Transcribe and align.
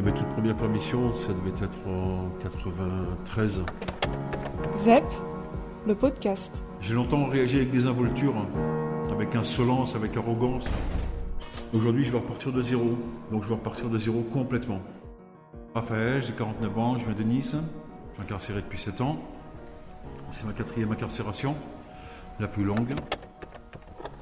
de 0.00 0.06
mes 0.06 0.14
toutes 0.14 0.28
premières 0.28 0.56
permissions, 0.56 1.14
ça 1.16 1.32
devait 1.34 1.50
être 1.62 1.78
en 1.86 2.30
93. 2.40 3.62
ZEP, 4.74 5.04
le 5.86 5.94
podcast. 5.94 6.64
J'ai 6.80 6.94
longtemps 6.94 7.26
réagi 7.26 7.56
avec 7.56 7.70
désinvolture, 7.70 8.34
avec 9.12 9.34
insolence, 9.34 9.94
avec 9.94 10.16
arrogance. 10.16 10.64
Aujourd'hui, 11.74 12.04
je 12.04 12.12
vais 12.12 12.18
repartir 12.18 12.50
de 12.50 12.62
zéro. 12.62 12.96
Donc, 13.30 13.42
je 13.42 13.48
vais 13.48 13.54
repartir 13.54 13.90
de 13.90 13.98
zéro 13.98 14.22
complètement. 14.32 14.80
Raphaël, 15.74 16.22
j'ai 16.22 16.32
49 16.32 16.78
ans, 16.78 16.98
je 16.98 17.04
viens 17.04 17.14
de 17.14 17.22
Nice. 17.22 17.54
Je 17.54 18.14
suis 18.14 18.22
incarcéré 18.22 18.62
depuis 18.62 18.78
7 18.78 19.02
ans. 19.02 19.18
C'est 20.30 20.46
ma 20.46 20.52
quatrième 20.52 20.92
incarcération, 20.92 21.54
la 22.38 22.48
plus 22.48 22.64
longue. 22.64 22.94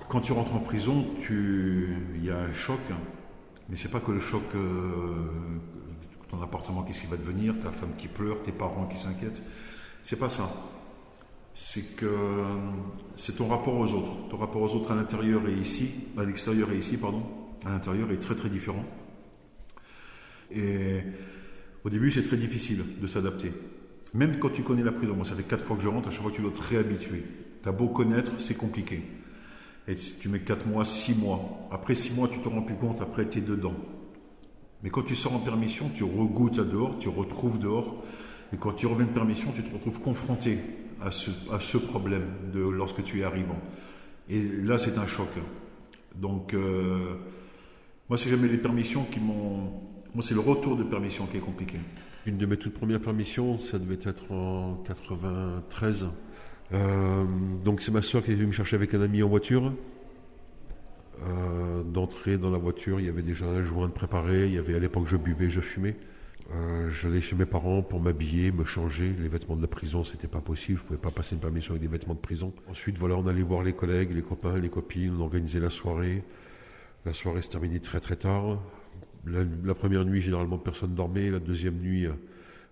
Quand 0.09 0.23
tu 0.23 0.33
rentres 0.33 0.55
en 0.57 0.61
prison, 0.61 1.07
tu... 1.21 1.97
il 2.17 2.25
y 2.25 2.31
a 2.31 2.39
un 2.39 2.53
choc. 2.53 2.81
Mais 3.69 3.77
c'est 3.77 3.91
pas 3.91 4.01
que 4.01 4.13
le 4.13 4.21
choc, 4.21 4.43
euh, 4.55 5.13
ton 6.31 6.43
appartement, 6.43 6.83
qu'est-ce 6.83 7.03
qui 7.03 7.07
va 7.07 7.17
devenir, 7.17 7.59
ta 7.61 7.71
femme 7.71 7.95
qui 7.99 8.09
pleure, 8.09 8.43
tes 8.43 8.53
parents 8.53 8.87
qui 8.87 8.97
s'inquiètent. 8.99 9.43
C'est 10.03 10.19
pas 10.19 10.29
ça. 10.29 10.51
C'est 11.55 11.97
que 11.97 12.45
c'est 13.17 13.37
ton 13.37 13.49
rapport 13.49 13.77
aux 13.77 13.93
autres. 13.93 14.29
Ton 14.31 14.37
rapport 14.39 14.63
aux 14.63 14.75
autres 14.75 14.93
à 14.93 14.95
l'intérieur 14.95 15.47
et 15.49 15.55
ici, 15.55 15.91
à 16.17 16.25
l'extérieur 16.25 16.71
et 16.71 16.77
ici, 16.77 16.97
pardon, 16.97 17.23
à 17.67 17.71
l'intérieur 17.71 18.11
est 18.11 18.19
très 18.19 18.37
très 18.37 18.49
différent. 18.49 18.85
Et 20.51 21.01
au 21.85 21.91
début, 21.91 22.11
c'est 22.11 22.23
très 22.23 22.37
difficile 22.37 22.85
de 23.01 23.07
s'adapter. 23.07 23.53
Même 24.15 24.39
quand 24.39 24.51
tu 24.51 24.63
connais 24.63 24.83
la 24.83 24.93
prison, 24.93 25.15
moi 25.15 25.25
ça 25.25 25.35
fait 25.35 25.43
quatre 25.43 25.65
fois 25.65 25.77
que 25.77 25.83
je 25.83 25.89
rentre, 25.89 26.09
à 26.09 26.11
chaque 26.11 26.23
fois 26.23 26.33
tu 26.33 26.41
dois 26.41 26.53
te 26.53 26.63
réhabituer. 26.63 27.25
Tu 27.63 27.69
as 27.69 27.73
beau 27.73 27.89
connaître, 27.89 28.41
c'est 28.41 28.55
compliqué. 28.55 29.03
Et 29.89 29.95
tu 29.95 30.29
mets 30.29 30.41
4 30.41 30.67
mois, 30.67 30.85
6 30.85 31.15
mois. 31.15 31.67
Après 31.71 31.95
6 31.95 32.15
mois, 32.15 32.29
tu 32.29 32.39
te 32.41 32.49
rends 32.49 32.63
plus 32.63 32.77
compte, 32.77 33.01
après 33.01 33.29
tu 33.29 33.39
es 33.39 33.41
dedans. 33.41 33.75
Mais 34.83 34.91
quand 34.91 35.03
tu 35.03 35.17
sors 35.17 35.35
en 35.35 35.41
permission, 35.41 35.91
tu 35.95 36.05
regoutes 36.05 36.59
à 36.59 36.65
dehors, 36.65 36.99
tu 36.99 37.09
retrouves 37.09 37.59
dehors. 37.59 38.05
Et 38.53 38.57
quand 38.57 38.75
tu 38.75 38.87
reviens 38.87 39.07
de 39.07 39.13
permission, 39.13 39.51
tu 39.53 39.63
te 39.63 39.73
retrouves 39.73 40.01
confronté 40.01 40.59
à 41.01 41.11
ce, 41.11 41.77
problème 41.79 42.27
de 42.53 42.61
lorsque 42.61 43.03
tu 43.03 43.21
es 43.21 43.25
arrivant. 43.25 43.59
Et 44.29 44.43
là, 44.43 44.79
c'est 44.79 44.99
un 44.99 45.07
choc. 45.07 45.29
Donc, 46.15 46.53
euh, 46.53 47.15
moi, 48.09 48.19
c'est 48.19 48.31
jamais 48.31 48.49
les 48.49 48.59
permissions 48.59 49.05
qui 49.05 49.21
m'ont. 49.21 49.73
Moi, 50.15 50.23
c'est 50.23 50.35
le 50.35 50.41
retour 50.41 50.77
de 50.77 50.83
permission 50.83 51.27
qui 51.27 51.39
est 51.39 51.41
compliqué. 51.41 51.79
Une 52.27 52.37
de 52.37 52.47
mes 52.47 52.57
toutes 52.57 52.75
premières 52.75 53.01
permissions, 53.01 53.59
ça 53.59 53.79
devait 53.79 53.99
être 54.03 54.33
en 54.33 54.83
93. 54.87 56.09
Euh, 56.73 57.25
donc 57.65 57.81
c'est 57.81 57.91
ma 57.93 58.03
soeur 58.03 58.23
qui 58.23 58.33
est 58.33 58.35
venue 58.35 58.49
me 58.49 58.53
chercher 58.53 58.77
avec 58.77 58.95
un 58.95 59.01
ami 59.01 59.23
en 59.23 59.29
voiture. 59.29 59.73
Euh, 61.23 61.83
D'entrée 61.83 62.39
dans 62.39 62.51
la 62.51 62.59
voiture, 62.59 63.01
il 63.01 63.07
y 63.07 63.09
avait 63.09 63.23
déjà 63.23 63.47
un 63.47 63.63
joint 63.63 63.89
de 63.89 63.93
préparé. 63.93 64.47
Il 64.47 64.55
y 64.55 64.59
avait 64.59 64.75
à 64.75 64.79
l'époque 64.79 65.07
je 65.07 65.17
buvais, 65.17 65.51
je 65.51 65.61
fumais. 65.61 65.97
Euh, 66.55 66.91
J'allais 66.91 67.21
chez 67.21 67.37
mes 67.37 67.47
parents 67.47 67.83
pour 67.83 68.01
m'habiller, 68.01 68.53
me 68.53 68.65
changer. 68.65 69.13
Les 69.19 69.29
vêtements 69.29 69.57
de 69.57 69.63
la 69.63 69.69
prison, 69.69 70.05
c'était 70.05 70.29
pas 70.29 70.41
possible. 70.41 70.79
Je 70.79 70.85
pouvais 70.85 70.99
pas 70.99 71.11
passer 71.11 71.35
une 71.35 71.41
permission 71.41 71.73
avec 71.73 71.83
des 71.83 71.89
vêtements 71.89 72.15
de 72.15 72.21
prison. 72.21 72.53
Ensuite, 72.71 72.99
voilà, 72.99 73.17
on 73.17 73.27
allait 73.27 73.43
voir 73.43 73.63
les 73.63 73.73
collègues, 73.73 74.13
les 74.13 74.23
copains, 74.23 74.59
les 74.59 74.71
copines. 74.71 75.15
On 75.19 75.23
organisait 75.23 75.61
la 75.61 75.71
soirée. 75.71 76.23
La 77.05 77.13
soirée 77.13 77.43
se 77.43 77.49
terminait 77.51 77.81
très 77.81 78.01
très 78.01 78.17
tard. 78.17 78.59
La, 79.27 79.41
la 79.65 79.75
première 79.75 80.05
nuit, 80.05 80.21
généralement, 80.23 80.59
personne 80.59 80.95
dormait. 80.95 81.31
La 81.31 81.39
deuxième 81.39 81.77
nuit, 81.77 82.07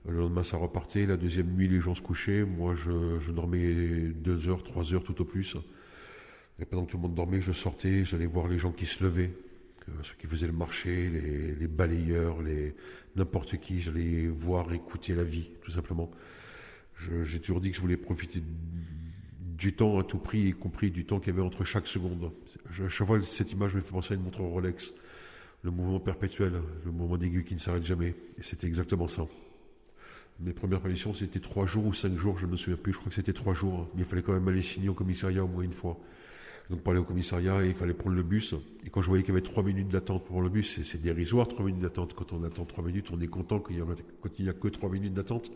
le 0.08 0.18
lendemain, 0.18 0.42
ça 0.42 0.56
repartait. 0.56 1.06
La 1.06 1.16
deuxième 1.16 1.48
nuit, 1.48 1.68
les 1.68 1.80
gens 1.80 1.94
se 1.94 2.02
couchaient. 2.02 2.44
Moi, 2.44 2.74
je, 2.74 3.30
dormais 3.32 3.74
deux 4.14 4.48
heures, 4.48 4.62
trois 4.62 4.94
heures 4.94 5.02
tout 5.02 5.20
au 5.20 5.24
plus. 5.24 5.56
Et 6.60 6.64
pendant 6.64 6.84
que 6.84 6.92
tout 6.92 6.96
le 6.96 7.02
monde 7.02 7.14
dormait, 7.14 7.40
je 7.40 7.52
sortais, 7.52 8.04
j'allais 8.04 8.26
voir 8.26 8.48
les 8.48 8.58
gens 8.58 8.72
qui 8.72 8.86
se 8.86 9.02
levaient, 9.02 9.32
euh, 9.88 9.92
ceux 10.02 10.14
qui 10.18 10.26
faisaient 10.26 10.46
le 10.46 10.52
marché, 10.52 11.10
les, 11.58 11.66
balayeurs, 11.66 12.40
les 12.40 12.74
n'importe 13.16 13.58
qui. 13.58 13.80
J'allais 13.80 14.26
voir, 14.26 14.72
écouter 14.72 15.14
la 15.14 15.24
vie, 15.24 15.50
tout 15.62 15.70
simplement. 15.70 16.10
J'ai 17.24 17.40
toujours 17.40 17.60
dit 17.60 17.70
que 17.70 17.76
je 17.76 17.82
voulais 17.82 17.98
profiter 17.98 18.42
du 19.58 19.74
temps 19.74 19.98
à 19.98 20.04
tout 20.04 20.18
prix, 20.18 20.48
y 20.48 20.52
compris 20.52 20.90
du 20.90 21.04
temps 21.04 21.18
qu'il 21.18 21.32
y 21.34 21.36
avait 21.36 21.46
entre 21.46 21.64
chaque 21.64 21.86
seconde. 21.86 22.30
Je, 22.70 22.88
chaque 22.88 23.06
fois, 23.06 23.22
cette 23.22 23.52
image 23.52 23.74
me 23.74 23.80
fait 23.80 23.92
penser 23.92 24.14
à 24.14 24.16
une 24.16 24.22
montre 24.22 24.40
Rolex. 24.40 24.94
Le 25.62 25.70
mouvement 25.70 25.98
perpétuel, 25.98 26.52
le 26.84 26.92
mouvement 26.92 27.16
d'aigu 27.16 27.42
qui 27.44 27.54
ne 27.54 27.58
s'arrête 27.58 27.84
jamais. 27.84 28.14
Et 28.38 28.42
c'était 28.42 28.66
exactement 28.66 29.08
ça. 29.08 29.26
Mes 30.40 30.52
premières 30.52 30.80
permissions, 30.80 31.14
c'était 31.14 31.40
trois 31.40 31.66
jours 31.66 31.86
ou 31.86 31.94
cinq 31.94 32.16
jours, 32.18 32.38
je 32.38 32.44
ne 32.46 32.52
me 32.52 32.56
souviens 32.56 32.76
plus, 32.76 32.92
je 32.92 32.98
crois 32.98 33.08
que 33.08 33.14
c'était 33.14 33.32
trois 33.32 33.54
jours. 33.54 33.88
Mais 33.94 34.02
il 34.02 34.04
fallait 34.04 34.22
quand 34.22 34.34
même 34.34 34.46
aller 34.48 34.62
signer 34.62 34.88
au 34.88 34.94
commissariat 34.94 35.42
au 35.42 35.48
moins 35.48 35.62
une 35.62 35.72
fois. 35.72 35.98
Donc 36.68 36.82
pour 36.82 36.90
aller 36.90 37.00
au 37.00 37.04
commissariat, 37.04 37.64
il 37.64 37.74
fallait 37.74 37.94
prendre 37.94 38.16
le 38.16 38.22
bus. 38.22 38.54
Et 38.84 38.90
quand 38.90 39.00
je 39.00 39.06
voyais 39.08 39.22
qu'il 39.22 39.32
y 39.32 39.36
avait 39.36 39.46
trois 39.46 39.62
minutes 39.62 39.88
d'attente 39.88 40.24
pour 40.26 40.42
le 40.42 40.48
bus, 40.50 40.82
c'est- 40.82 41.00
dérisoire 41.00 41.48
trois 41.48 41.64
minutes 41.64 41.80
d'attente. 41.80 42.12
Quand 42.14 42.32
on 42.32 42.42
attend 42.44 42.64
trois 42.64 42.84
minutes, 42.84 43.10
on 43.12 43.20
est 43.20 43.28
content 43.28 43.60
qu'il 43.60 43.76
n'y 43.76 44.48
a 44.48 44.52
que 44.52 44.68
trois 44.68 44.90
minutes 44.90 45.14
d'attente. 45.14 45.52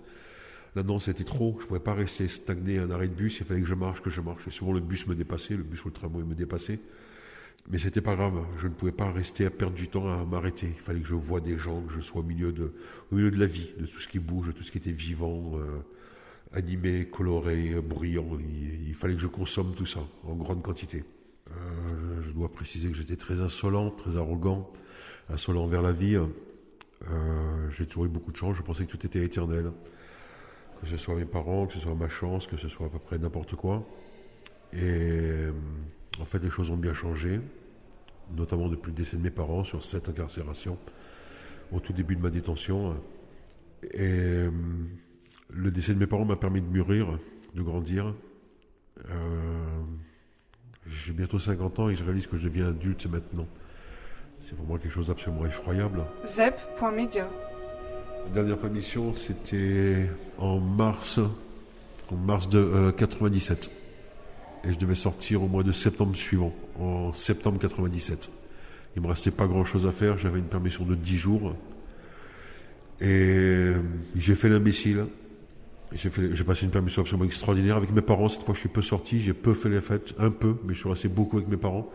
Là, 0.77 0.83
non, 0.85 0.99
c'était 1.01 1.25
trop. 1.25 1.57
Je 1.59 1.65
ne 1.65 1.69
pouvais 1.69 1.81
pas 1.81 1.95
rester 1.95 2.29
stagné 2.29 2.79
à 2.79 2.85
un 2.85 2.91
arrêt 2.91 3.09
de 3.09 3.15
bus. 3.15 3.41
Il 3.41 3.47
fallait 3.47 3.61
que 3.61 3.67
je 3.67 3.75
marche, 3.75 4.01
que 4.01 4.09
je 4.09 4.21
marche. 4.21 4.47
Et 4.47 4.51
souvent, 4.51 4.73
le 4.73 4.81
bus 4.81 5.07
me 5.09 5.17
dépassait, 5.17 5.57
le 5.57 5.65
bus 5.65 5.85
ou 5.85 5.89
le 5.89 5.95
tramway 5.95 6.23
me 6.23 6.35
dépassait. 6.35 6.79
Mais 7.69 7.79
c'était 7.79 8.01
pas 8.01 8.17
grave. 8.17 8.35
Je 8.59 8.69
ne 8.69 8.73
pouvais 8.73 8.93
pas 8.93 9.11
rester 9.11 9.47
à 9.47 9.51
perdre 9.51 9.77
du 9.77 9.89
temps 9.89 10.09
à 10.09 10.25
m'arrêter. 10.25 10.69
Il 10.69 10.83
fallait 10.83 11.01
que 11.01 11.07
je 11.07 11.15
voie 11.15 11.41
des 11.41 11.59
gens, 11.59 11.83
que 11.83 11.93
je 11.93 12.01
sois 12.01 12.21
au 12.21 12.25
milieu 12.25 12.53
de, 12.53 12.73
au 13.13 13.15
milieu 13.15 13.31
de 13.31 13.39
la 13.39 13.47
vie, 13.47 13.71
de 13.79 13.87
tout 13.87 14.01
ce 14.01 14.09
qui 14.09 14.19
bouge, 14.19 14.49
de 14.49 14.53
tout 14.53 14.63
ce 14.63 14.73
qui 14.73 14.79
était 14.79 14.91
vivant, 14.91 15.53
euh, 15.55 15.79
animé, 16.53 17.07
coloré, 17.07 17.75
bruyant. 17.81 18.27
Il, 18.87 18.95
fallait 18.95 19.15
que 19.15 19.21
je 19.21 19.27
consomme 19.27 19.75
tout 19.75 19.87
ça 19.87 20.01
en 20.25 20.35
grande 20.35 20.63
quantité. 20.63 21.05
Euh, 21.51 22.23
je 22.23 22.31
dois 22.31 22.51
préciser 22.51 22.89
que 22.89 22.97
j'étais 22.97 23.17
très 23.17 23.41
insolent, 23.41 23.91
très 23.91 24.17
arrogant, 24.17 24.71
insolent 25.29 25.65
envers 25.65 25.83
la 25.83 25.93
vie. 25.93 26.17
Euh, 26.17 27.71
J'ai 27.71 27.87
toujours 27.87 28.07
eu 28.07 28.09
beaucoup 28.09 28.33
de 28.33 28.37
chance. 28.37 28.57
Je 28.57 28.63
pensais 28.63 28.85
que 28.85 28.91
tout 28.91 29.07
était 29.07 29.25
éternel. 29.25 29.71
Que 30.81 30.87
ce 30.87 30.97
soit 30.97 31.15
mes 31.15 31.27
parents, 31.27 31.67
que 31.67 31.75
ce 31.75 31.81
soit 31.81 31.95
ma 31.95 32.09
chance, 32.09 32.47
que 32.47 32.57
ce 32.57 32.69
soit 32.69 32.87
à 32.87 32.89
peu 32.89 32.99
près 32.99 33.19
n'importe 33.19 33.55
quoi. 33.55 33.87
Et 34.73 35.47
en 36.21 36.25
fait, 36.25 36.39
les 36.43 36.51
choses 36.51 36.71
ont 36.71 36.77
bien 36.77 36.95
changé, 36.95 37.41
notamment 38.37 38.69
depuis 38.69 38.91
le 38.91 38.97
décès 38.97 39.17
de 39.17 39.23
mes 39.23 39.31
parents 39.31 39.65
sur 39.65 39.83
cette 39.83 40.09
incarcération, 40.09 40.77
au 41.73 41.81
tout 41.81 41.93
début 41.93 42.17
de 42.17 42.21
ma 42.21 42.31
détention. 42.31 42.95
Et 43.83 43.99
euh, 44.01 44.51
le 45.49 45.71
décès 45.71 45.95
de 45.95 45.99
mes 45.99 46.07
parents 46.07 46.25
m'a 46.25 46.37
permis 46.37 46.61
de 46.61 46.67
mûrir, 46.67 47.19
de 47.55 47.63
grandir. 47.63 48.15
Euh, 49.09 49.83
J'ai 50.87 51.13
bientôt 51.13 51.39
50 51.39 51.79
ans 51.79 51.89
et 51.89 51.95
je 51.95 52.05
réalise 52.05 52.27
que 52.27 52.37
je 52.37 52.49
deviens 52.49 52.69
adulte 52.69 53.07
maintenant. 53.07 53.47
C'est 54.43 54.57
pour 54.57 54.67
moi 54.67 54.79
quelque 54.79 54.93
chose 54.93 55.09
d'absolument 55.09 55.47
effroyable. 55.47 56.03
ZEP.media. 56.25 57.29
La 58.27 58.31
dernière 58.35 58.59
permission, 58.59 59.15
c'était 59.15 60.09
en 60.39 60.59
mars, 60.61 61.19
en 62.11 62.17
mars 62.17 62.49
de 62.49 62.59
euh, 62.59 62.93
97. 62.93 63.71
Et 64.65 64.73
je 64.73 64.79
devais 64.79 64.95
sortir 64.95 65.43
au 65.43 65.49
mois 65.49 65.63
de 65.63 65.73
septembre 65.73 66.15
suivant, 66.15 66.53
en 66.79 67.13
septembre 67.13 67.59
97. 67.59 68.31
Il 68.97 69.03
me 69.03 69.09
restait 69.09 69.31
pas 69.31 69.47
grand 69.47 69.65
chose 69.65 69.87
à 69.87 69.93
faire, 69.93 70.19
j'avais 70.19 70.39
une 70.39 70.47
permission 70.47 70.85
de 70.85 70.95
10 70.95 71.17
jours. 71.17 71.55
Et 73.01 73.07
euh, 73.07 73.81
j'ai 74.17 74.35
fait 74.35 74.49
l'imbécile. 74.49 75.07
J'ai 75.93 76.45
passé 76.45 76.67
une 76.67 76.71
permission 76.71 77.03
absolument 77.03 77.25
extraordinaire 77.25 77.77
avec 77.77 77.91
mes 77.91 78.03
parents. 78.03 78.29
Cette 78.29 78.43
fois, 78.43 78.55
je 78.55 78.61
suis 78.61 78.69
peu 78.69 78.83
sorti, 78.83 79.21
j'ai 79.21 79.33
peu 79.33 79.55
fait 79.55 79.69
les 79.69 79.81
fêtes, 79.81 80.15
un 80.19 80.31
peu, 80.31 80.55
mais 80.65 80.75
je 80.75 80.81
suis 80.81 80.89
resté 80.89 81.09
beaucoup 81.09 81.37
avec 81.37 81.49
mes 81.49 81.57
parents. 81.57 81.91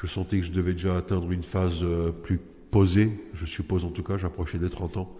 Je 0.00 0.06
sentais 0.06 0.40
que 0.40 0.46
je 0.46 0.52
devais 0.52 0.72
déjà 0.72 0.96
atteindre 0.96 1.30
une 1.32 1.42
phase 1.42 1.82
euh, 1.82 2.12
plus 2.12 2.40
posée, 2.70 3.10
je 3.34 3.46
suppose 3.46 3.84
en 3.84 3.90
tout 3.90 4.02
cas, 4.02 4.16
j'approchais 4.16 4.58
des 4.58 4.70
30 4.70 4.98
ans. 4.98 5.16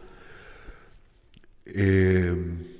Et 1.74 1.82
euh, 2.16 2.34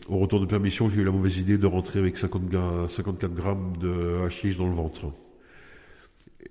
au 0.09 0.19
retour 0.19 0.41
de 0.41 0.47
permission, 0.47 0.89
j'ai 0.89 1.01
eu 1.01 1.05
la 1.05 1.11
mauvaise 1.11 1.39
idée 1.39 1.59
de 1.59 1.67
rentrer 1.67 1.99
avec 1.99 2.17
50 2.17 2.45
gra- 2.51 2.89
54 2.89 3.35
grammes 3.35 3.77
de 3.81 4.25
hashish 4.25 4.57
dans 4.57 4.69
le 4.69 4.75
ventre. 4.75 5.07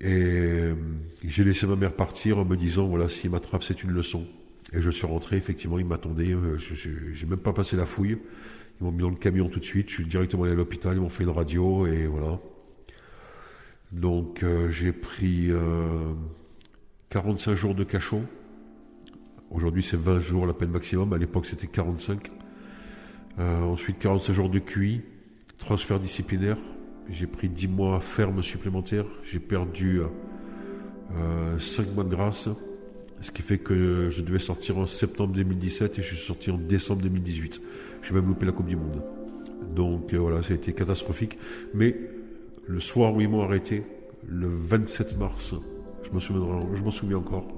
Et 0.01 0.11
euh, 0.11 0.73
j'ai 1.23 1.43
laissé 1.45 1.65
ma 1.65 1.75
mère 1.77 1.93
partir 1.93 2.37
en 2.37 2.45
me 2.45 2.57
disant, 2.57 2.85
voilà, 2.87 3.07
s'il 3.07 3.29
m'attrape, 3.31 3.63
c'est 3.63 3.81
une 3.83 3.91
leçon. 3.91 4.25
Et 4.73 4.81
je 4.81 4.89
suis 4.91 5.05
rentré, 5.07 5.37
effectivement, 5.37 5.79
il 5.79 5.85
m'attendait, 5.85 6.33
euh, 6.33 6.57
j'ai 6.57 7.25
même 7.25 7.39
pas 7.39 7.53
passé 7.53 7.77
la 7.77 7.85
fouille. 7.85 8.17
Ils 8.81 8.83
m'ont 8.83 8.91
mis 8.91 9.03
dans 9.03 9.09
le 9.09 9.15
camion 9.15 9.47
tout 9.47 9.59
de 9.59 9.65
suite, 9.65 9.87
je 9.89 9.93
suis 9.95 10.05
directement 10.05 10.43
allé 10.43 10.51
à 10.51 10.55
l'hôpital, 10.55 10.95
ils 10.97 10.99
m'ont 10.99 11.07
fait 11.09 11.23
une 11.23 11.29
radio, 11.29 11.87
et 11.87 12.07
voilà. 12.07 12.39
Donc 13.93 14.43
euh, 14.43 14.69
j'ai 14.71 14.91
pris 14.91 15.49
euh, 15.49 16.11
45 17.09 17.55
jours 17.55 17.75
de 17.75 17.85
cachot. 17.85 18.21
Aujourd'hui 19.51 19.83
c'est 19.83 19.97
20 19.97 20.19
jours 20.19 20.47
la 20.47 20.53
peine 20.53 20.71
maximum, 20.71 21.13
à 21.13 21.17
l'époque 21.17 21.45
c'était 21.45 21.67
45. 21.67 22.31
Euh, 23.37 23.61
ensuite 23.63 23.99
45 23.99 24.33
jours 24.33 24.49
de 24.49 24.59
QI, 24.59 25.01
transfert 25.57 25.99
disciplinaire. 25.99 26.57
J'ai 27.09 27.27
pris 27.27 27.49
10 27.49 27.67
mois 27.67 27.99
ferme 27.99 28.41
supplémentaires. 28.41 29.05
J'ai 29.23 29.39
perdu 29.39 30.01
euh, 30.01 31.59
5 31.59 31.93
mois 31.93 32.03
de 32.03 32.09
grâce. 32.09 32.49
Ce 33.21 33.31
qui 33.31 33.41
fait 33.41 33.57
que 33.57 34.09
je 34.09 34.21
devais 34.21 34.39
sortir 34.39 34.77
en 34.77 34.85
septembre 34.85 35.33
2017 35.33 35.99
et 35.99 36.01
je 36.01 36.07
suis 36.07 36.25
sorti 36.25 36.51
en 36.51 36.57
décembre 36.57 37.01
2018. 37.03 37.61
J'ai 38.03 38.13
même 38.13 38.27
loupé 38.27 38.45
la 38.45 38.51
Coupe 38.51 38.67
du 38.67 38.75
Monde. 38.75 39.01
Donc 39.73 40.13
euh, 40.13 40.17
voilà, 40.17 40.43
ça 40.43 40.53
a 40.53 40.55
été 40.55 40.73
catastrophique. 40.73 41.37
Mais 41.73 41.95
le 42.67 42.79
soir 42.79 43.13
où 43.13 43.21
ils 43.21 43.29
m'ont 43.29 43.41
arrêté, 43.41 43.83
le 44.27 44.47
27 44.47 45.17
mars, 45.19 45.53
je 46.03 46.11
m'en 46.11 46.91
souviens 46.91 47.17
encore. 47.17 47.54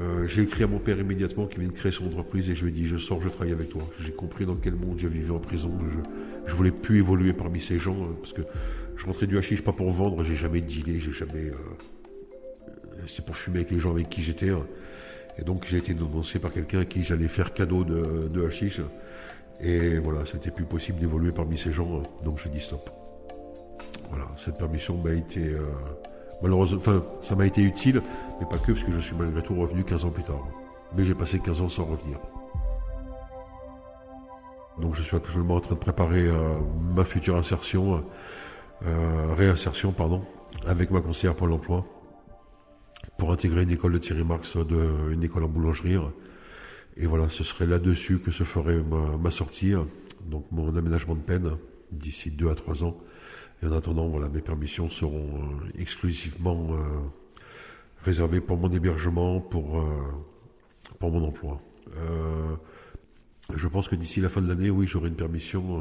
Euh, 0.00 0.28
j'ai 0.28 0.42
écrit 0.42 0.62
à 0.62 0.68
mon 0.68 0.78
père 0.78 0.98
immédiatement 0.98 1.46
qui 1.46 1.58
vient 1.58 1.68
de 1.68 1.72
créer 1.72 1.90
son 1.90 2.06
entreprise 2.06 2.48
et 2.48 2.54
je 2.54 2.64
lui 2.64 2.70
ai 2.70 2.74
dit 2.74 2.86
je 2.86 2.98
sors, 2.98 3.20
je 3.20 3.28
travaille 3.28 3.52
avec 3.52 3.68
toi. 3.68 3.82
J'ai 4.00 4.12
compris 4.12 4.46
dans 4.46 4.54
quel 4.54 4.74
monde 4.74 4.98
je 4.98 5.08
vivais 5.08 5.32
en 5.32 5.40
prison. 5.40 5.76
Je, 5.80 6.50
je 6.50 6.54
voulais 6.54 6.70
plus 6.70 6.98
évoluer 6.98 7.32
parmi 7.32 7.60
ces 7.60 7.78
gens 7.78 8.00
euh, 8.02 8.12
parce 8.20 8.32
que 8.32 8.42
je 8.96 9.06
rentrais 9.06 9.26
du 9.26 9.36
hashish 9.38 9.62
pas 9.62 9.72
pour 9.72 9.90
vendre, 9.90 10.22
j'ai 10.22 10.36
jamais 10.36 10.60
dealé, 10.60 11.00
j'ai 11.00 11.12
jamais. 11.12 11.46
Euh, 11.46 11.54
c'est 13.06 13.24
pour 13.24 13.36
fumer 13.36 13.58
avec 13.58 13.70
les 13.72 13.80
gens 13.80 13.90
avec 13.90 14.08
qui 14.08 14.22
j'étais. 14.22 14.50
Hein. 14.50 14.66
Et 15.38 15.42
donc 15.42 15.66
j'ai 15.66 15.78
été 15.78 15.94
dénoncé 15.94 16.38
par 16.38 16.52
quelqu'un 16.52 16.80
à 16.80 16.84
qui 16.84 17.02
j'allais 17.02 17.28
faire 17.28 17.52
cadeau 17.52 17.84
de, 17.84 18.28
de 18.28 18.46
hashish. 18.46 18.80
Et 19.60 19.98
voilà, 19.98 20.24
c'était 20.26 20.52
plus 20.52 20.64
possible 20.64 21.00
d'évoluer 21.00 21.32
parmi 21.32 21.56
ces 21.56 21.72
gens, 21.72 22.00
hein. 22.00 22.02
donc 22.24 22.38
j'ai 22.42 22.50
dit 22.50 22.60
stop. 22.60 22.88
Voilà, 24.10 24.28
cette 24.38 24.58
permission 24.58 24.96
m'a 24.96 25.12
été 25.12 25.52
malheureusement, 26.42 26.78
enfin, 26.78 27.02
ça 27.20 27.34
m'a 27.36 27.46
été 27.46 27.62
utile, 27.62 28.02
mais 28.40 28.46
pas 28.46 28.58
que, 28.58 28.72
parce 28.72 28.84
que 28.84 28.92
je 28.92 28.98
suis 28.98 29.16
malgré 29.16 29.42
tout 29.42 29.54
revenu 29.54 29.84
15 29.84 30.04
ans 30.04 30.10
plus 30.10 30.24
tard. 30.24 30.46
Mais 30.96 31.04
j'ai 31.04 31.14
passé 31.14 31.38
15 31.38 31.60
ans 31.60 31.68
sans 31.68 31.84
revenir. 31.84 32.18
Donc 34.80 34.94
je 34.94 35.02
suis 35.02 35.16
actuellement 35.16 35.56
en 35.56 35.60
train 35.60 35.74
de 35.74 35.80
préparer 35.80 36.26
euh, 36.28 36.54
ma 36.94 37.04
future 37.04 37.36
insertion, 37.36 38.04
euh, 38.86 39.34
réinsertion, 39.34 39.92
pardon, 39.92 40.24
avec 40.66 40.90
ma 40.90 41.00
conseillère 41.00 41.34
pour 41.34 41.48
l'emploi, 41.48 41.84
pour 43.16 43.32
intégrer 43.32 43.62
une 43.64 43.70
école 43.70 43.92
de 43.92 43.98
Thierry 43.98 44.24
Marx, 44.24 44.56
de, 44.56 45.12
une 45.12 45.24
école 45.24 45.44
en 45.44 45.48
boulangerie. 45.48 45.96
Et 46.96 47.06
voilà, 47.06 47.28
ce 47.28 47.42
serait 47.42 47.66
là-dessus 47.66 48.18
que 48.18 48.30
se 48.30 48.44
ferait 48.44 48.78
ma, 49.20 49.30
sortie, 49.30 49.74
donc 50.24 50.46
mon 50.52 50.74
aménagement 50.76 51.14
de 51.14 51.20
peine 51.20 51.56
d'ici 51.90 52.30
deux 52.30 52.50
à 52.50 52.54
trois 52.54 52.84
ans. 52.84 52.96
Et 53.62 53.66
en 53.66 53.72
attendant, 53.72 54.06
voilà, 54.06 54.28
mes 54.28 54.40
permissions 54.40 54.88
seront 54.88 55.26
euh, 55.36 55.80
exclusivement 55.80 56.68
euh, 56.70 56.76
réservées 58.04 58.40
pour 58.40 58.56
mon 58.56 58.70
hébergement, 58.70 59.40
pour, 59.40 59.80
euh, 59.80 59.84
pour 60.98 61.10
mon 61.10 61.26
emploi. 61.26 61.60
je 63.54 63.66
pense 63.66 63.88
que 63.88 63.96
d'ici 63.96 64.20
la 64.20 64.28
fin 64.28 64.40
de 64.40 64.48
l'année, 64.48 64.70
oui, 64.70 64.86
j'aurai 64.86 65.08
une 65.08 65.16
permission 65.16 65.80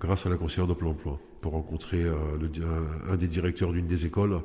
grâce 0.00 0.24
à 0.24 0.30
la 0.30 0.36
conseillère 0.36 0.68
de 0.68 0.74
plein 0.74 0.88
emploi 0.88 1.18
pour 1.40 1.52
rencontrer 1.52 2.04
un, 2.04 3.16
des 3.16 3.26
directeurs 3.26 3.72
d'une 3.72 3.86
des 3.86 4.06
écoles 4.06 4.40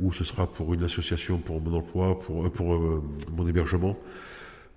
ou 0.00 0.12
ce 0.12 0.24
sera 0.24 0.46
pour 0.46 0.74
une 0.74 0.82
association 0.82 1.38
pour 1.38 1.60
mon 1.60 1.74
emploi, 1.78 2.18
pour, 2.18 2.50
pour 2.50 3.02
mon 3.32 3.46
hébergement. 3.46 3.96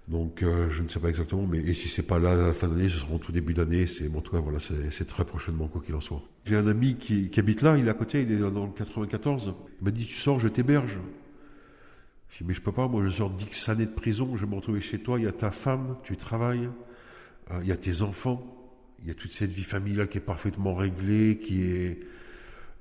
Donc 0.07 0.43
euh, 0.43 0.69
je 0.69 0.83
ne 0.83 0.89
sais 0.89 0.99
pas 0.99 1.07
exactement, 1.07 1.47
mais 1.47 1.59
et 1.59 1.73
si 1.73 1.87
c'est 1.87 2.05
pas 2.05 2.19
là 2.19 2.33
à 2.33 2.35
la 2.35 2.53
fin 2.53 2.67
d'année, 2.67 2.89
ce 2.89 2.99
sera 2.99 3.13
en 3.13 3.19
tout 3.19 3.31
début 3.31 3.53
d'année. 3.53 3.87
C'est 3.87 4.09
tout 4.09 4.31
cas 4.31 4.39
voilà, 4.39 4.59
c'est 4.59 5.07
très 5.07 5.23
prochainement 5.23 5.67
quoi 5.67 5.81
qu'il 5.81 5.95
en 5.95 6.01
soit. 6.01 6.21
J'ai 6.45 6.57
un 6.57 6.67
ami 6.67 6.95
qui, 6.95 7.29
habite 7.37 7.61
là, 7.61 7.77
il 7.77 7.87
est 7.87 7.89
à 7.89 7.93
côté, 7.93 8.21
il 8.21 8.31
est 8.31 8.37
dans 8.37 8.65
le 8.65 8.71
94. 8.71 9.53
Il 9.79 9.85
m'a 9.85 9.91
dit 9.91 10.05
tu 10.05 10.17
sors, 10.17 10.39
je 10.39 10.49
t'héberge. 10.49 10.97
Je 12.29 12.39
dit 12.39 12.45
mais 12.47 12.53
je 12.53 12.61
peux 12.61 12.71
pas, 12.71 12.87
moi 12.87 13.03
je 13.05 13.09
sors 13.09 13.29
10 13.29 13.69
années 13.69 13.85
de 13.85 13.91
prison, 13.91 14.35
je 14.35 14.45
vais 14.45 14.51
me 14.51 14.55
retrouver 14.55 14.81
chez 14.81 14.99
toi, 14.99 15.19
il 15.19 15.25
y 15.25 15.27
a 15.27 15.31
ta 15.31 15.51
femme, 15.51 15.95
tu 16.03 16.17
travailles, 16.17 16.67
euh, 17.51 17.59
il 17.61 17.67
y 17.67 17.71
a 17.71 17.77
tes 17.77 18.01
enfants, 18.01 18.43
il 19.01 19.07
y 19.07 19.11
a 19.11 19.13
toute 19.13 19.31
cette 19.31 19.51
vie 19.51 19.63
familiale 19.63 20.09
qui 20.09 20.17
est 20.17 20.21
parfaitement 20.21 20.73
réglée, 20.73 21.37
qui 21.37 21.61
est 21.61 21.99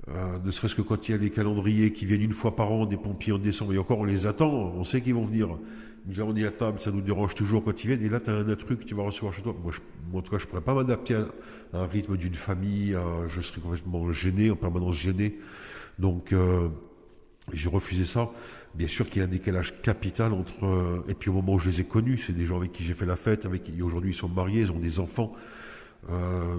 euh, 0.09 0.39
ne 0.45 0.51
serait-ce 0.51 0.75
que 0.75 0.83
quand 0.83 1.09
il 1.09 1.13
y 1.13 1.15
a 1.15 1.19
les 1.19 1.31
calendriers 1.31 1.93
qui 1.93 2.07
viennent 2.07 2.23
une 2.23 2.33
fois 2.33 2.57
par 2.57 2.73
an, 2.73 2.87
des 2.87 2.97
pompiers 2.97 3.33
en 3.33 3.39
décembre, 3.39 3.75
et 3.75 3.79
encore 3.79 4.01
on 4.01 4.05
les 4.05 4.27
attend, 4.27 4.51
on 4.51 4.83
sait 4.85 5.01
qu'ils 5.01 5.15
vont 5.15 5.27
venir. 5.27 5.57
À 6.11 6.51
table, 6.51 6.81
ça 6.81 6.91
nous 6.91 7.01
dérange 7.01 7.35
toujours 7.35 7.65
quand 7.65 7.85
ils 7.85 7.87
viennent. 7.87 8.05
Et 8.05 8.09
là, 8.09 8.19
tu 8.19 8.31
as 8.31 8.35
un, 8.35 8.57
truc 8.57 8.81
que 8.81 8.85
tu 8.85 8.95
vas 8.95 9.05
recevoir 9.05 9.33
chez 9.33 9.43
toi. 9.43 9.55
Moi, 9.63 9.73
en 10.15 10.21
tout 10.21 10.31
cas, 10.31 10.39
je 10.39 10.45
ne 10.45 10.51
pourrais 10.51 10.63
pas 10.63 10.75
m'adapter 10.75 11.15
à, 11.15 11.27
un 11.73 11.87
rythme 11.87 12.17
d'une 12.17 12.35
famille. 12.35 12.97
je 13.29 13.41
serais 13.41 13.61
complètement 13.61 14.11
gêné, 14.11 14.51
en 14.51 14.57
permanence 14.57 14.97
gêné. 14.97 15.39
Donc, 15.99 16.33
euh, 16.33 16.69
j'ai 17.53 17.69
refusé 17.69 18.05
ça. 18.05 18.31
Bien 18.75 18.89
sûr 18.89 19.09
qu'il 19.09 19.21
y 19.21 19.25
a 19.25 19.29
un 19.29 19.31
décalage 19.31 19.81
capital 19.83 20.33
entre. 20.33 20.65
Euh, 20.65 21.05
et 21.09 21.15
puis, 21.15 21.31
au 21.31 21.35
moment 21.35 21.55
où 21.55 21.59
je 21.59 21.69
les 21.69 21.81
ai 21.81 21.85
connus, 21.85 22.19
c'est 22.19 22.33
des 22.33 22.47
gens 22.47 22.57
avec 22.57 22.73
qui 22.73 22.83
j'ai 22.83 22.95
fait 22.95 23.07
la 23.07 23.17
fête, 23.17 23.45
avec 23.45 23.65
qui 23.65 23.83
aujourd'hui 23.83 24.13
ils 24.13 24.17
sont 24.17 24.29
mariés, 24.29 24.63
ils 24.63 24.73
ont 24.73 24.79
des 24.79 24.99
enfants. 24.99 25.33
Euh, 26.11 26.57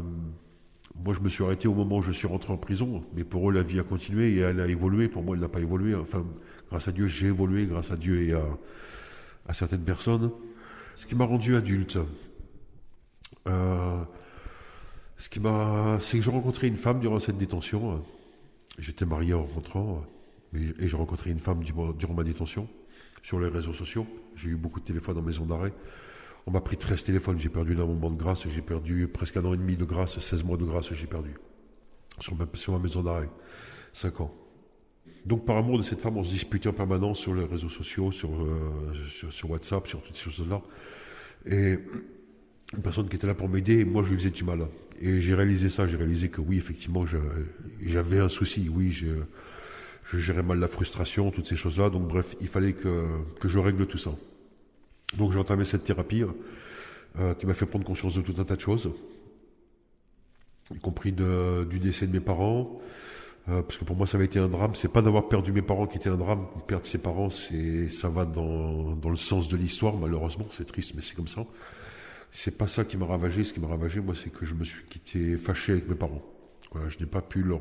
moi, 1.04 1.16
je 1.16 1.22
me 1.22 1.30
suis 1.30 1.44
arrêté 1.44 1.68
au 1.68 1.74
moment 1.74 1.98
où 1.98 2.01
je 2.04 2.12
suis 2.12 2.28
rentré 2.28 2.54
en 2.54 2.57
prison. 2.57 3.04
Mais 3.16 3.24
pour 3.24 3.50
eux, 3.50 3.54
la 3.54 3.63
vie 3.63 3.80
a 3.80 3.84
continué 3.84 4.34
et 4.34 4.40
elle 4.40 4.60
a 4.60 4.68
évolué. 4.68 5.07
Pour 5.07 5.24
moi, 5.24 5.36
elle 5.36 5.42
n'a 5.42 5.50
pas 5.50 5.60
évolué. 5.60 5.95
Enfin, 5.95 6.24
grâce 6.69 6.88
à 6.88 6.92
Dieu, 6.92 7.07
j'ai 7.07 7.28
évolué. 7.28 7.66
Grâce 7.66 7.90
à 7.90 7.95
Dieu 7.95 8.22
et 8.22 8.34
à 8.34 8.45
à 9.48 9.54
certaines 9.54 9.84
personnes. 9.84 10.31
Ce 10.95 11.06
qui 11.06 11.16
m'a 11.16 11.25
rendu 11.25 11.56
adulte, 11.56 11.98
euh, 13.48 14.04
ce 15.18 15.30
qui 15.30 15.40
m'a, 15.40 15.98
c'est 16.00 16.18
que 16.18 16.24
j'ai 16.24 16.31
rencontré 16.31 16.68
une 16.68 16.78
femme 16.78 17.00
durant 17.00 17.19
cette 17.19 17.38
détention. 17.38 18.04
J'étais 18.78 19.06
marié 19.06 19.34
en 19.34 19.44
rentrant, 19.44 20.04
et 20.56 20.88
j'ai 20.88 20.98
rencontré 20.98 21.31
une 21.31 21.40
femme 21.40 21.63
durant 21.63 22.13
ma 22.13 22.24
détention 22.24 22.68
sur 23.22 23.40
les 23.40 23.48
réseaux 23.48 23.74
sociaux. 23.74 24.06
J'ai 24.36 24.50
eu 24.50 24.56
beaucoup 24.56 24.80
de 24.80 24.86
téléphones 24.86 25.18
en 25.18 25.22
maison 25.22 25.45
d'arrêt. 25.45 25.74
On 26.45 26.51
m'a 26.51 26.62
pris 26.62 26.75
13 26.75 27.04
téléphones, 27.04 27.40
j'ai 27.40 27.50
perdu 27.50 27.74
un 27.74 27.86
moment 27.86 28.12
de 28.12 28.18
grâce, 28.18 28.48
j'ai 28.48 28.62
perdu 28.62 29.07
presque 29.07 29.38
un 29.38 29.45
an 29.45 29.54
et 29.54 29.57
demi 29.57 29.78
de 29.78 29.86
grâce, 29.86 30.19
16 30.19 30.44
mois 30.44 30.57
de 30.57 30.66
grâce, 30.66 30.94
j'ai 30.94 31.07
perdu 31.07 31.34
sur 32.19 32.36
ma, 32.36 32.45
sur 32.54 32.74
ma 32.74 32.80
maison 32.80 33.01
d'arrêt. 33.01 33.30
5 33.94 34.22
ans. 34.22 34.43
Donc 35.26 35.46
par 35.46 35.58
amour 35.58 35.78
de 35.78 35.84
cette 35.84 36.02
femme, 36.02 36.18
on 36.18 36.24
se 36.24 36.32
disputait 36.32 36.68
en 36.68 36.74
permanence 36.74 37.20
sur 37.20 37.34
les 37.34 37.46
réseaux 37.46 37.70
sociaux, 37.70 38.12
sur, 38.12 38.30
euh, 38.30 39.30
sur, 39.30 39.50
WhatsApp, 39.50 39.88
sur 39.88 40.02
toutes 40.02 40.18
ces 40.18 40.30
choses-là. 40.30 40.62
Et 41.46 41.80
une 42.74 42.82
personne 42.82 43.08
qui 43.08 43.16
était 43.16 43.28
là 43.28 43.34
pour 43.34 43.48
m'aider, 43.48 43.86
moi 43.86 44.04
je 44.04 44.10
lui 44.10 44.18
faisais 44.18 44.32
du 44.32 44.44
mal. 44.44 44.68
Et 45.00 45.22
j'ai 45.22 45.34
réalisé 45.34 45.70
ça, 45.70 45.88
j'ai 45.88 45.98
réalisé 45.98 46.30
que 46.30 46.42
oui, 46.42 46.58
effectivement, 46.58 47.04
j'avais 47.82 48.20
un 48.20 48.30
souci, 48.30 48.70
oui, 48.70 48.92
je, 48.92 49.08
je, 50.12 50.20
gérais 50.20 50.44
mal 50.44 50.60
la 50.60 50.68
frustration, 50.68 51.32
toutes 51.32 51.48
ces 51.48 51.56
choses-là. 51.56 51.90
Donc 51.90 52.08
bref, 52.08 52.36
il 52.42 52.48
fallait 52.48 52.74
que, 52.74 53.06
que 53.40 53.48
je 53.48 53.60
règle 53.60 53.88
tout 53.88 53.98
ça. 53.98 54.12
Donc 55.18 55.32
j'ai 55.32 55.40
entamé 55.40 55.64
cette 55.64 55.84
thérapie 55.84 56.24
euh, 57.20 57.34
qui 57.36 57.46
m'a 57.46 57.54
fait 57.54 57.66
prendre 57.66 57.86
conscience 57.86 58.16
de 58.16 58.22
tout 58.22 58.36
un 58.40 58.44
tas 58.44 58.56
de 58.56 58.62
choses, 58.62 58.92
y 60.74 60.80
compris 60.80 61.12
du 61.12 61.80
décès 61.80 62.08
de 62.08 62.12
mes 62.12 62.20
parents, 62.20 62.82
euh, 63.50 63.62
parce 63.62 63.78
que 63.78 63.84
pour 63.84 63.95
moi 63.95 64.07
ça 64.07 64.18
avait 64.18 64.25
été 64.25 64.40
un 64.40 64.48
drame. 64.48 64.75
C'est 64.75 64.92
pas 64.92 65.01
d'avoir 65.01 65.28
perdu 65.28 65.51
mes 65.51 65.62
parents 65.62 65.88
qui 65.88 65.98
était 65.98 66.10
un 66.10 66.18
drame. 66.18 66.45
Perdre 66.68 66.86
ses 66.86 66.98
parents, 66.98 67.30
c'est 67.30 67.90
ça 67.90 68.10
va 68.10 68.25
dans, 68.25 68.95
dans 68.95 69.10
le 69.10 69.18
sens 69.18 69.48
de 69.48 69.57
l'histoire. 69.57 69.95
Malheureusement, 69.98 70.45
c'est 70.50 70.66
triste, 70.66 70.94
mais 70.95 71.01
c'est 71.01 71.16
comme 71.16 71.28
ça. 71.28 71.45
C'est 72.31 72.57
pas 72.57 72.68
ça 72.68 72.84
qui 72.84 72.98
m'a 72.98 73.06
ravagé. 73.06 73.44
Ce 73.44 73.54
qui 73.54 73.60
m'a 73.60 73.68
ravagé, 73.68 74.00
moi, 74.01 74.16
c'est 74.16 74.31
que 74.31 74.45
je 74.45 74.54
me 74.54 74.63
suis 74.63 74.84
quitté 74.86 75.38
fâché 75.38 75.74
avec 75.74 75.88
mes 75.88 75.95
parents. 75.95 76.22
Je 76.90 76.98
n'ai 77.00 77.06
pas 77.06 77.22
pu 77.22 77.44
leur 77.44 77.60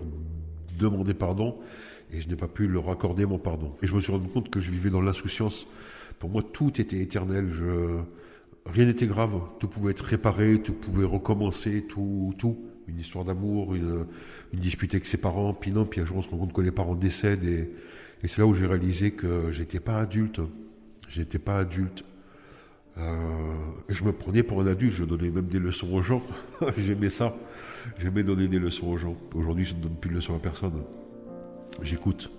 demander 0.78 1.12
pardon 1.12 1.58
et 2.10 2.20
je 2.20 2.28
n'ai 2.28 2.36
pas 2.36 2.48
pu 2.48 2.66
leur 2.66 2.88
accorder 2.88 3.26
mon 3.26 3.38
pardon. 3.38 3.74
Et 3.82 3.86
je 3.86 3.94
me 3.94 4.00
suis 4.00 4.12
rendu 4.12 4.28
compte 4.28 4.50
que 4.50 4.60
je 4.60 4.70
vivais 4.70 4.88
dans 4.88 5.02
l'insouciance. 5.02 5.66
Pour 6.18 6.30
moi, 6.30 6.42
tout 6.42 6.80
était 6.80 7.00
éternel. 7.00 7.50
Je... 7.52 7.98
Rien 8.66 8.86
n'était 8.86 9.06
grave. 9.06 9.40
Tout 9.58 9.68
pouvait 9.68 9.90
être 9.90 10.04
réparé, 10.04 10.60
tout 10.60 10.72
pouvait 10.72 11.04
recommencer, 11.04 11.84
tout, 11.88 12.34
tout. 12.38 12.58
Une 12.88 12.98
histoire 12.98 13.24
d'amour, 13.24 13.74
une, 13.74 14.06
dispute 14.52 14.92
avec 14.94 15.06
ses 15.06 15.16
parents, 15.16 15.54
puis 15.54 15.70
non, 15.70 15.84
puis 15.84 16.00
un 16.00 16.04
jour 16.04 16.18
on 16.18 16.22
se 16.22 16.28
rend 16.28 16.36
compte 16.36 16.52
que 16.52 16.60
les 16.60 16.72
parents 16.72 16.94
décèdent 16.94 17.44
et, 17.44 17.70
c'est 18.24 18.38
là 18.38 18.46
où 18.46 18.54
j'ai 18.54 18.66
réalisé 18.66 19.10
que 19.10 19.50
j'étais 19.50 19.80
pas 19.80 19.98
adulte. 19.98 20.40
J'étais 21.08 21.40
pas 21.40 21.58
adulte. 21.58 22.04
Euh, 22.96 23.16
et 23.88 23.94
je 23.94 24.04
me 24.04 24.12
prenais 24.12 24.44
pour 24.44 24.60
un 24.60 24.66
adulte, 24.68 24.94
je 24.94 25.04
donnais 25.04 25.30
même 25.30 25.46
des 25.46 25.58
leçons 25.58 25.92
aux 25.92 26.02
gens. 26.02 26.22
J'aimais 26.78 27.08
ça. 27.08 27.34
J'aimais 27.98 28.22
donner 28.22 28.46
des 28.46 28.60
leçons 28.60 28.86
aux 28.86 28.96
gens. 28.96 29.16
Aujourd'hui, 29.34 29.64
je 29.64 29.74
ne 29.74 29.80
donne 29.80 29.96
plus 29.96 30.10
de 30.10 30.14
leçons 30.14 30.36
à 30.36 30.38
personne. 30.38 30.84
J'écoute. 31.82 32.30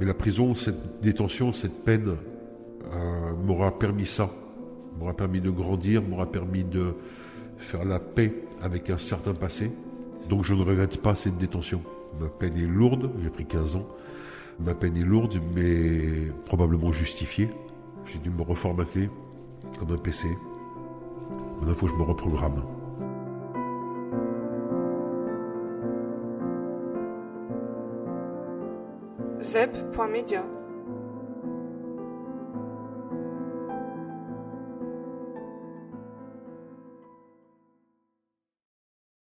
Mais 0.00 0.06
la 0.06 0.14
prison, 0.14 0.56
cette 0.56 1.00
détention, 1.00 1.52
cette 1.52 1.84
peine, 1.84 2.16
euh, 2.92 3.32
m'aura 3.44 3.78
permis 3.78 4.06
ça. 4.06 4.28
M'aura 4.98 5.14
permis 5.14 5.40
de 5.40 5.50
grandir, 5.50 6.02
m'aura 6.02 6.26
permis 6.26 6.64
de 6.64 6.94
faire 7.58 7.84
la 7.84 7.98
paix 7.98 8.32
avec 8.62 8.90
un 8.90 8.98
certain 8.98 9.34
passé. 9.34 9.70
Donc 10.28 10.44
je 10.44 10.54
ne 10.54 10.62
regrette 10.62 11.00
pas 11.00 11.14
cette 11.14 11.38
détention. 11.38 11.82
Ma 12.20 12.28
peine 12.28 12.56
est 12.56 12.66
lourde, 12.66 13.10
j'ai 13.22 13.30
pris 13.30 13.44
15 13.44 13.76
ans. 13.76 13.88
Ma 14.60 14.74
peine 14.74 14.96
est 14.96 15.04
lourde, 15.04 15.40
mais 15.54 16.30
probablement 16.44 16.92
justifiée. 16.92 17.48
J'ai 18.06 18.18
dû 18.18 18.30
me 18.30 18.42
reformater 18.42 19.10
comme 19.78 19.92
un 19.92 19.98
PC. 19.98 20.28
Maintenant, 21.56 21.68
il 21.68 21.74
faut 21.74 21.86
que 21.86 21.92
je 21.92 21.96
me 21.96 22.02
reprogramme. 22.02 22.62
zep.media 29.40 30.53